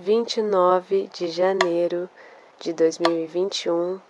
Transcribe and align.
29 0.00 1.10
de 1.12 1.26
janeiro 1.26 2.08
de 2.60 2.72
2021, 2.72 4.00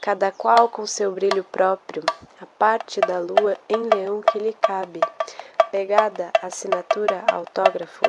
cada 0.00 0.32
qual 0.32 0.70
com 0.70 0.86
seu 0.86 1.12
brilho 1.12 1.44
próprio, 1.44 2.02
a 2.40 2.46
parte 2.46 2.98
da 3.02 3.18
lua 3.18 3.54
em 3.68 3.76
leão 3.76 4.22
que 4.22 4.38
lhe 4.38 4.54
cabe, 4.54 5.00
pegada, 5.70 6.32
assinatura, 6.40 7.24
autógrafo, 7.30 8.06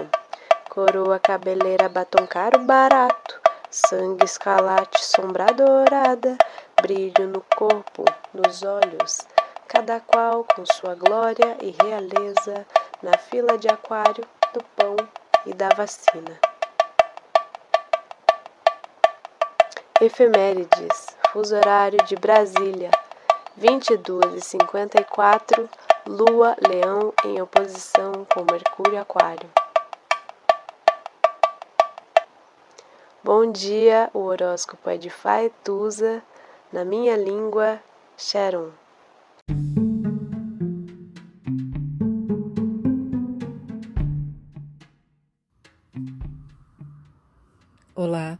coroa, 0.69 1.19
cabeleira, 1.19 1.89
batom 1.89 2.25
caro, 2.25 2.59
barato, 2.59 3.41
sangue, 3.69 4.23
escalate, 4.23 5.03
sombra 5.03 5.47
dourada, 5.47 6.37
brilho 6.81 7.27
no 7.27 7.43
corpo, 7.53 8.05
nos 8.33 8.63
olhos, 8.63 9.27
cada 9.67 9.99
qual 9.99 10.45
com 10.45 10.65
sua 10.65 10.95
glória 10.95 11.57
e 11.61 11.75
realeza, 11.83 12.65
na 13.03 13.17
fila 13.17 13.57
de 13.57 13.67
aquário, 13.67 14.23
do 14.53 14.63
pão 14.77 14.95
e 15.45 15.53
da 15.53 15.67
vacina. 15.75 16.48
Efemérides, 20.01 21.07
fuso 21.33 21.57
horário 21.57 22.01
de 22.05 22.15
Brasília, 22.15 22.89
22 23.57 24.35
e 24.35 24.39
54, 24.39 25.69
Lua 26.07 26.55
Leão 26.65 27.13
em 27.25 27.41
oposição 27.41 28.25
com 28.33 28.45
Mercúrio 28.49 29.01
Aquário. 29.01 29.49
Bom 33.21 33.51
dia, 33.51 34.09
o 34.13 34.19
horóscopo 34.19 34.89
é 34.89 34.95
de 34.95 35.09
Faetusa, 35.09 36.23
na 36.71 36.85
minha 36.85 37.17
língua, 37.17 37.83
Sharon. 38.17 38.71
Olá, 47.93 48.39